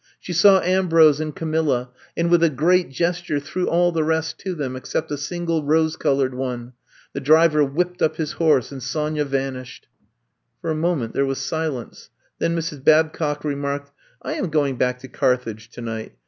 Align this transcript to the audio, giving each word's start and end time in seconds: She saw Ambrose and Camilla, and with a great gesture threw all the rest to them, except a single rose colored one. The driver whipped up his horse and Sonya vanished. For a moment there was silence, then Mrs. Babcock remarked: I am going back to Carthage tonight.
She 0.19 0.33
saw 0.33 0.61
Ambrose 0.61 1.19
and 1.19 1.35
Camilla, 1.35 1.91
and 2.17 2.31
with 2.31 2.41
a 2.43 2.49
great 2.49 2.89
gesture 2.89 3.39
threw 3.39 3.67
all 3.67 3.91
the 3.91 4.03
rest 4.03 4.39
to 4.39 4.55
them, 4.55 4.75
except 4.75 5.11
a 5.11 5.15
single 5.17 5.61
rose 5.63 5.95
colored 5.95 6.33
one. 6.33 6.73
The 7.13 7.19
driver 7.19 7.63
whipped 7.63 8.01
up 8.01 8.15
his 8.15 8.31
horse 8.31 8.71
and 8.71 8.81
Sonya 8.81 9.25
vanished. 9.25 9.85
For 10.59 10.71
a 10.71 10.75
moment 10.75 11.13
there 11.13 11.23
was 11.27 11.37
silence, 11.37 12.09
then 12.39 12.55
Mrs. 12.55 12.83
Babcock 12.83 13.43
remarked: 13.43 13.91
I 14.23 14.33
am 14.33 14.49
going 14.49 14.75
back 14.75 14.97
to 15.01 15.07
Carthage 15.07 15.69
tonight. 15.69 16.13